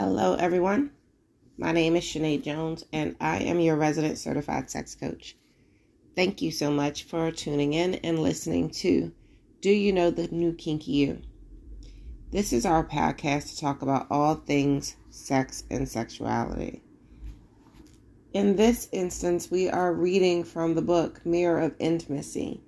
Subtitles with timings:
[0.00, 0.92] Hello, everyone.
[1.56, 5.36] My name is Sinead Jones, and I am your resident certified sex coach.
[6.14, 9.10] Thank you so much for tuning in and listening to
[9.60, 11.22] Do You Know the New Kinky You?
[12.30, 16.80] This is our podcast to talk about all things sex and sexuality.
[18.32, 22.60] In this instance, we are reading from the book Mirror of Intimacy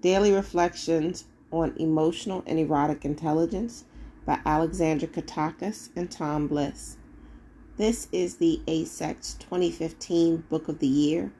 [0.00, 3.86] Daily Reflections on Emotional and Erotic Intelligence
[4.30, 6.96] by Alexandra Katehakis and Tom Bliss.
[7.76, 11.32] This is the AASECT 2015 Book of the Year,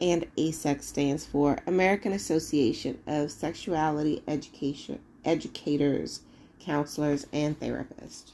[0.00, 6.22] and AASECT stands for American Association of Sexuality Education Educators,
[6.58, 8.30] Counselors, and Therapists.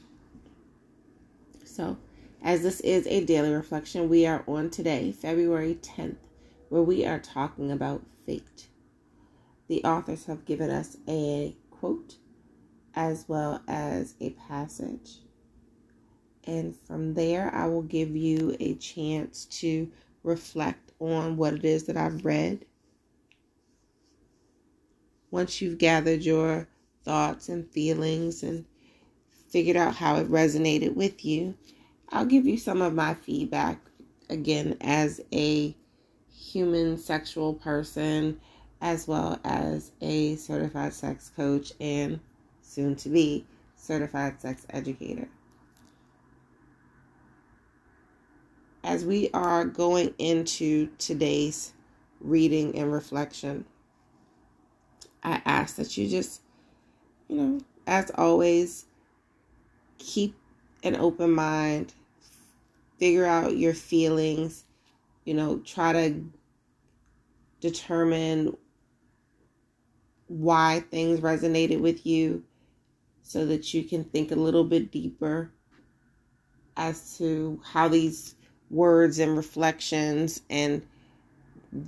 [1.65, 1.97] So,
[2.41, 6.15] as this is a daily reflection, we are on today, February 10th,
[6.69, 8.69] where we are talking about fate.
[9.67, 12.15] The authors have given us a quote
[12.97, 15.19] as well as a passage.
[16.45, 19.87] And from there, I will give you a chance to
[20.23, 22.65] reflect on what it is that I've read.
[25.29, 26.67] Once you've gathered your
[27.03, 28.65] thoughts and feelings and
[29.47, 31.55] figured out how it resonated with you,
[32.09, 33.79] I'll give you some of my feedback
[34.27, 35.75] again as a
[36.33, 38.39] human sexual person,
[38.81, 42.19] as well as a certified sex coach and
[42.67, 45.27] soon to be certified sex educator.
[48.83, 51.73] As we are going into today's
[52.19, 53.65] reading and reflection,
[55.23, 56.41] I ask that you just,
[57.27, 58.85] you know, as always,
[59.97, 60.35] keep
[60.83, 61.93] an open mind,
[62.99, 64.63] figure out your feelings,
[65.25, 66.23] you know, try to
[67.59, 68.55] determine
[70.27, 72.43] why things resonated with you
[73.27, 75.51] so that you can think a little bit deeper
[76.77, 78.35] as to how these
[78.69, 80.81] words and reflections and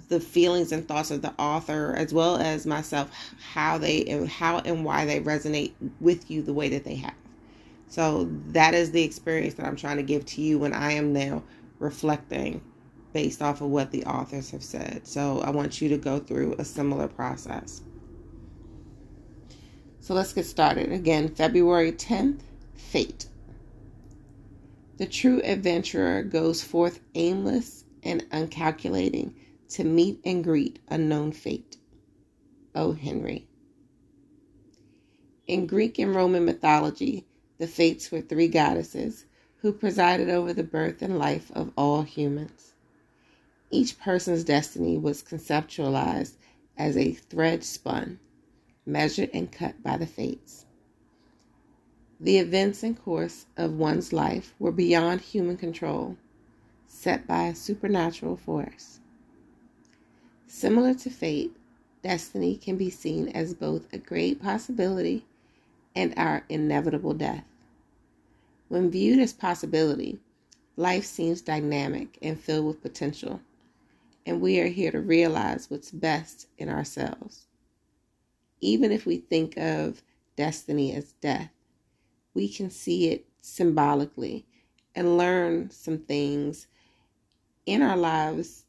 [0.10, 3.10] the feelings and thoughts of the author as well as myself
[3.54, 5.72] how they and how and why they resonate
[6.02, 7.14] with you the way that they have.
[7.88, 11.14] So that is the experience that i'm trying to give to you when i am
[11.14, 11.42] now
[11.80, 12.62] reflecting
[13.14, 15.08] based off of what the authors have said.
[15.08, 17.82] So i want you to go through a similar process
[20.00, 20.92] so let's get started.
[20.92, 22.40] Again, February 10th,
[22.74, 23.28] Fate.
[24.98, 29.34] The true adventurer goes forth aimless and uncalculating
[29.70, 31.78] to meet and greet unknown fate.
[32.76, 32.94] O.
[32.94, 33.48] Henry.
[35.48, 37.26] In Greek and Roman mythology,
[37.58, 39.26] the Fates were three goddesses
[39.58, 42.74] who presided over the birth and life of all humans.
[43.72, 46.34] Each person's destiny was conceptualized
[46.78, 48.20] as a thread spun
[48.90, 50.66] measured and cut by the fates.
[52.20, 56.18] The events and course of one's life were beyond human control,
[56.88, 59.00] set by a supernatural force.
[60.48, 61.56] Similar to fate,
[62.02, 65.26] destiny can be seen as both a great possibility
[65.96, 67.46] and our inevitable death.
[68.68, 70.20] When viewed as possibility,
[70.76, 73.42] life seems dynamic and filled with potential,
[74.26, 77.49] and we are here to realize what's best in ourselves
[78.62, 80.02] even if we think of
[80.36, 81.52] destiny as death,
[82.34, 84.46] we can see it symbolically
[84.96, 86.68] and learn some things
[87.66, 88.66] in our lives.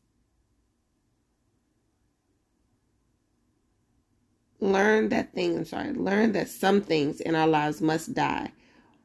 [4.61, 8.53] Learn that thing, I'm sorry, learn that some things in our lives must die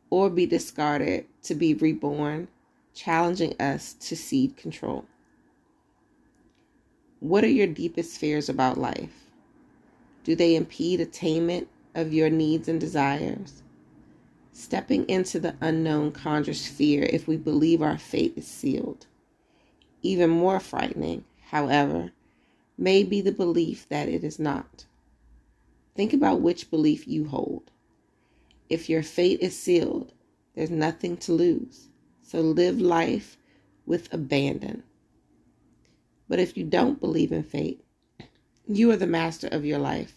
[0.09, 2.47] or be discarded to be reborn,
[2.93, 5.05] challenging us to cede control.
[7.19, 9.24] What are your deepest fears about life?
[10.25, 13.61] Do they impede attainment of your needs and desires?
[14.51, 19.05] Stepping into the unknown conjures fear if we believe our fate is sealed.
[20.01, 22.11] Even more frightening, however,
[22.75, 24.85] may be the belief that it is not.
[25.95, 27.69] Think about which belief you hold.
[28.67, 30.11] If your fate is sealed,
[30.55, 31.89] there's nothing to lose.
[32.23, 33.37] So live life
[33.85, 34.81] with abandon.
[36.27, 37.84] But if you don't believe in fate,
[38.67, 40.13] you are the master of your life.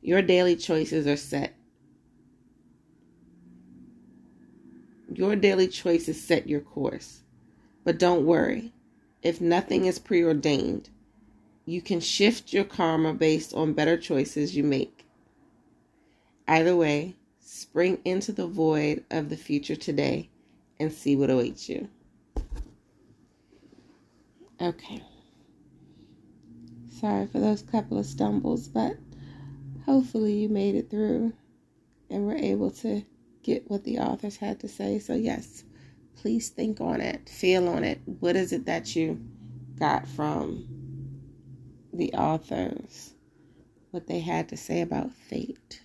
[0.00, 1.54] Your daily choices are set.
[5.12, 7.22] Your daily choices set your course.
[7.84, 8.72] But don't worry,
[9.22, 10.90] if nothing is preordained,
[11.64, 15.06] you can shift your karma based on better choices you make.
[16.46, 20.30] Either way, spring into the void of the future today
[20.78, 21.88] and see what awaits you.
[24.60, 25.02] Okay.
[27.00, 28.96] Sorry for those couple of stumbles, but
[29.86, 31.32] hopefully you made it through
[32.10, 33.04] and were able to
[33.44, 34.98] get what the authors had to say.
[34.98, 35.62] So, yes,
[36.16, 38.00] please think on it, feel on it.
[38.04, 39.20] What is it that you
[39.78, 40.66] got from
[41.92, 43.14] the authors?
[43.92, 45.80] What they had to say about fate?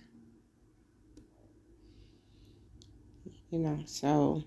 [3.50, 4.42] You know, so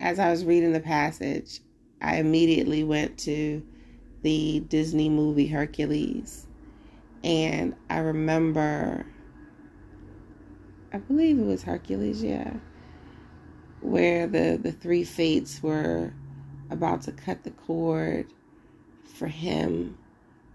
[0.00, 1.60] as I was reading the passage,
[2.00, 3.62] I immediately went to
[4.22, 6.46] the Disney movie Hercules.
[7.22, 9.06] And I remember,
[10.92, 12.54] I believe it was Hercules, yeah,
[13.80, 16.12] where the, the three fates were
[16.70, 18.26] about to cut the cord
[19.04, 19.98] for him,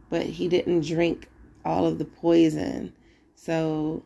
[0.09, 1.29] but he didn't drink
[1.63, 2.93] all of the poison.
[3.35, 4.03] So,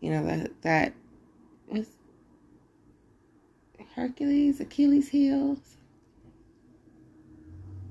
[0.00, 0.94] you know, that, that
[1.66, 1.88] was
[3.94, 5.77] Hercules, Achilles' heels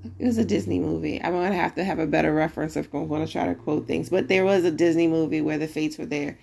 [0.04, 1.22] it was a Disney movie.
[1.22, 4.10] I'm gonna have to have a better reference if I'm gonna try to quote things.
[4.10, 6.38] But there was a Disney movie where the fates were there,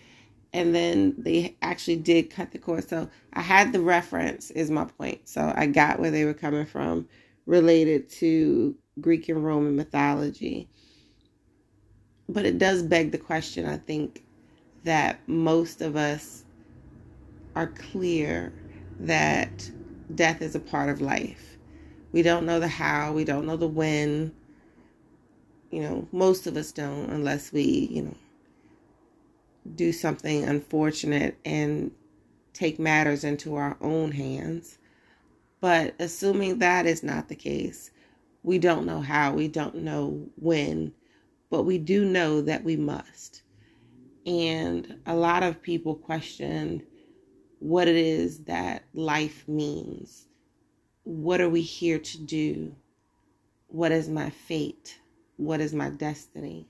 [0.53, 2.87] and then they actually did cut the cord.
[2.87, 4.51] So I had the reference.
[4.51, 5.27] Is my point.
[5.27, 7.07] So I got where they were coming from,
[7.45, 10.69] related to Greek and Roman mythology.
[12.27, 13.65] But it does beg the question.
[13.65, 14.23] I think
[14.83, 16.43] that most of us
[17.55, 18.53] are clear
[18.99, 19.69] that
[20.13, 21.54] death is a part of life
[22.15, 24.33] we don't know the how, we don't know the when.
[25.69, 28.15] You know, most of us don't unless we, you know,
[29.75, 31.91] do something unfortunate and
[32.53, 34.77] take matters into our own hands.
[35.59, 37.91] But assuming that is not the case,
[38.43, 40.93] we don't know how, we don't know when,
[41.49, 43.41] but we do know that we must.
[44.25, 46.81] And a lot of people question
[47.59, 50.27] what it is that life means
[51.05, 52.75] what are we here to do?
[53.67, 54.99] What is my fate?
[55.37, 56.67] What is my destiny?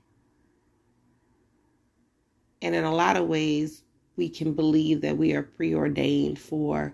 [2.62, 3.84] And in a lot of ways,
[4.18, 6.94] we can believe that we are preordained for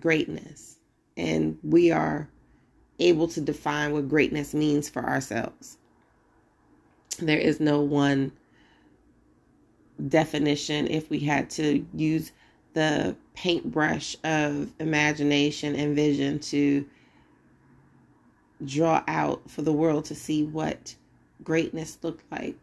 [0.00, 0.76] greatness.
[1.16, 2.28] And we are
[2.98, 5.78] able to define what greatness means for ourselves.
[7.18, 8.32] There is no one
[10.08, 12.32] definition if we had to use
[12.72, 16.86] the paintbrush of imagination and vision to
[18.64, 20.94] draw out for the world to see what
[21.42, 22.56] greatness looked like.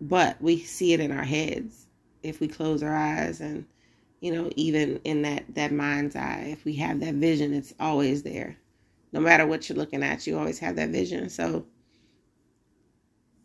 [0.00, 1.86] But we see it in our heads
[2.22, 3.64] if we close our eyes and
[4.20, 8.22] you know even in that that mind's eye if we have that vision it's always
[8.22, 8.56] there.
[9.12, 11.30] No matter what you're looking at you always have that vision.
[11.30, 11.64] So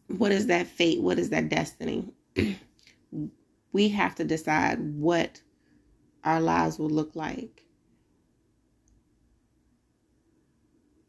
[0.08, 1.02] what is that fate?
[1.02, 2.14] What is that destiny
[3.74, 5.42] we have to decide what
[6.24, 7.64] our lives will look like.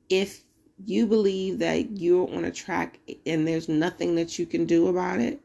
[0.09, 0.43] If
[0.85, 5.21] you believe that you're on a track and there's nothing that you can do about
[5.21, 5.41] it,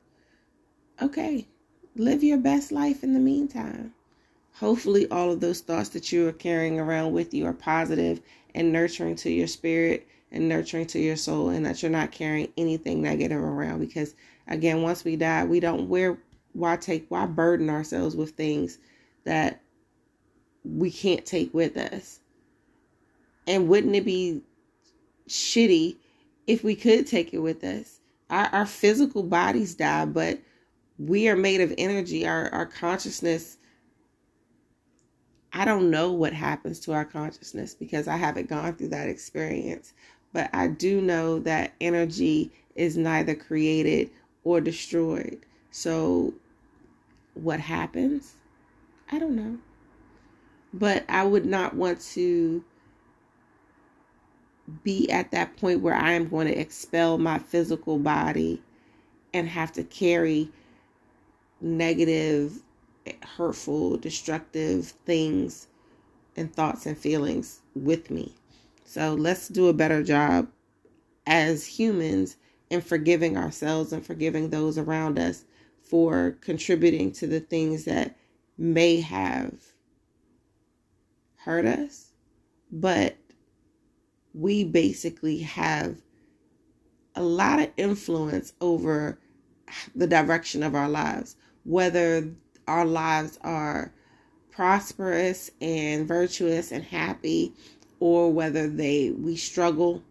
[1.01, 1.47] okay,
[1.95, 3.93] live your best life in the meantime.
[4.53, 8.21] Hopefully, all of those thoughts that you are carrying around with you are positive
[8.55, 12.51] and nurturing to your spirit and nurturing to your soul, and that you're not carrying
[12.57, 13.79] anything negative around.
[13.79, 14.15] Because,
[14.47, 16.17] again, once we die, we don't wear
[16.53, 18.79] why take why burden ourselves with things
[19.25, 19.61] that
[20.63, 22.19] we can't take with us?
[23.47, 24.41] And wouldn't it be
[25.27, 25.97] shitty
[26.47, 27.99] if we could take it with us?
[28.29, 30.39] Our, our physical bodies die but
[30.97, 32.27] we are made of energy.
[32.27, 33.57] Our, our consciousness
[35.53, 39.93] i don't know what happens to our consciousness because i haven't gone through that experience
[40.33, 44.09] but i do know that energy is neither created
[44.43, 46.33] or destroyed so,
[47.33, 48.33] what happens?
[49.11, 49.57] I don't know.
[50.73, 52.63] But I would not want to
[54.83, 58.61] be at that point where I am going to expel my physical body
[59.33, 60.49] and have to carry
[61.61, 62.61] negative,
[63.35, 65.67] hurtful, destructive things
[66.35, 68.35] and thoughts and feelings with me.
[68.85, 70.47] So let's do a better job
[71.25, 72.37] as humans
[72.69, 75.45] in forgiving ourselves and forgiving those around us
[75.89, 78.15] for contributing to the things that
[78.57, 79.53] may have
[81.37, 82.11] hurt us,
[82.71, 83.17] but
[84.33, 85.97] we basically have
[87.15, 89.17] a lot of influence over
[89.95, 92.29] the direction of our lives, whether
[92.67, 93.91] our lives are
[94.51, 97.51] prosperous and virtuous and happy
[97.99, 100.03] or whether they we struggle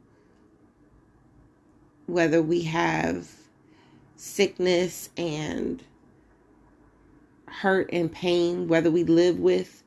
[2.06, 3.30] whether we have
[4.18, 5.82] sickness and
[7.46, 9.84] hurt and pain, whether we live with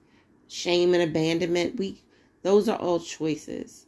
[0.48, 2.02] shame and abandonment, we
[2.42, 3.86] those are all choices.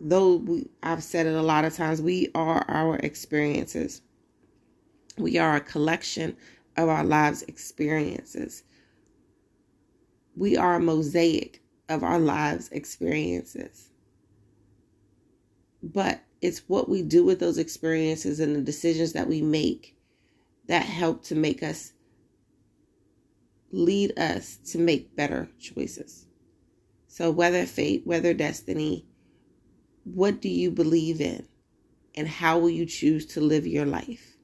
[0.00, 4.00] Though we, I've said it a lot of times, we are our experiences.
[5.18, 6.36] We are a collection
[6.76, 8.62] of our lives' experiences.
[10.36, 13.90] We are a mosaic of our lives' experiences.
[15.82, 19.96] But it's what we do with those experiences and the decisions that we make
[20.68, 21.94] that help to make us
[23.72, 26.26] lead us to make better choices.
[27.08, 29.06] So, whether fate, whether destiny,
[30.04, 31.48] what do you believe in?
[32.14, 34.36] And how will you choose to live your life?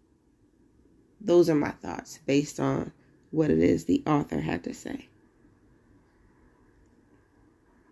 [1.20, 2.92] Those are my thoughts based on
[3.30, 5.06] what it is the author had to say.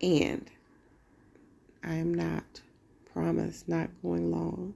[0.01, 0.49] And
[1.83, 2.61] I am not,
[3.19, 4.73] promise, not going long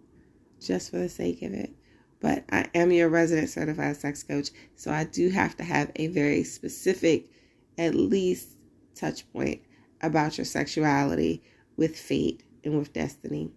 [0.59, 1.71] just for the sake of it.
[2.19, 6.07] But I am your resident certified sex coach, so I do have to have a
[6.07, 7.29] very specific,
[7.77, 8.49] at least,
[8.95, 9.61] touch point
[10.01, 11.43] about your sexuality
[11.75, 13.51] with fate and with destiny.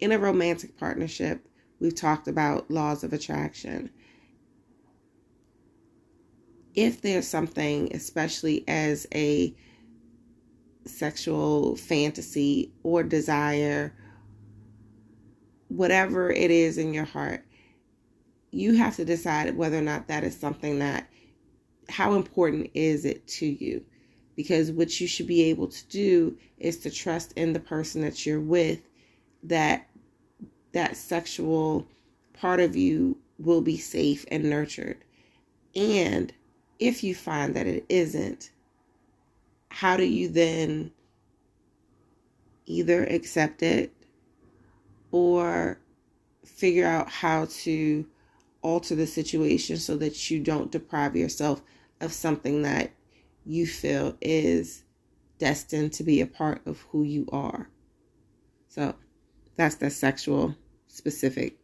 [0.00, 1.46] In a romantic partnership,
[1.80, 3.90] we've talked about laws of attraction.
[6.74, 9.54] If there's something, especially as a
[10.86, 13.94] sexual fantasy or desire,
[15.68, 17.44] whatever it is in your heart,
[18.50, 21.08] you have to decide whether or not that is something that,
[21.88, 23.84] how important is it to you?
[24.36, 28.24] Because what you should be able to do is to trust in the person that
[28.24, 28.80] you're with
[29.42, 29.86] that
[30.72, 31.86] that sexual
[32.32, 34.98] part of you will be safe and nurtured.
[35.76, 36.32] And
[36.78, 38.50] if you find that it isn't,
[39.74, 40.92] how do you then
[42.66, 43.92] either accept it
[45.10, 45.80] or
[46.44, 48.06] figure out how to
[48.62, 51.60] alter the situation so that you don't deprive yourself
[52.00, 52.92] of something that
[53.44, 54.84] you feel is
[55.38, 57.68] destined to be a part of who you are.
[58.68, 58.94] So
[59.56, 60.54] that's the sexual
[60.86, 61.58] specific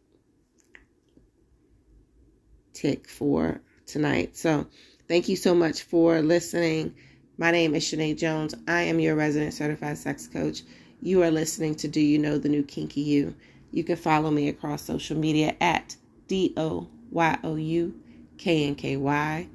[2.73, 4.35] tick for tonight.
[4.35, 4.67] So
[5.07, 6.95] thank you so much for listening.
[7.37, 8.53] My name is Shanae Jones.
[8.67, 10.63] I am your resident certified sex coach.
[11.01, 13.35] You are listening to Do You Know the New Kinky You?
[13.71, 15.95] You can follow me across social media at
[16.27, 17.99] D O Y O U
[18.37, 19.47] K N K Y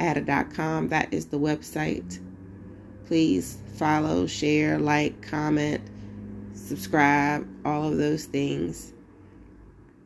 [0.00, 0.88] ada.com.
[0.88, 2.18] That is the website.
[3.06, 5.82] Please follow, share, like, comment,
[6.54, 8.92] subscribe, all of those things.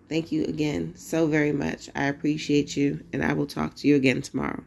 [0.08, 1.88] Thank you again so very much.
[1.94, 4.64] I appreciate you, and I will talk to you again tomorrow.